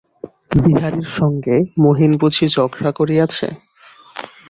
[0.63, 3.47] বিহারীর সঙ্গে মহিন বুঝি ঝগড়া করিয়াছে?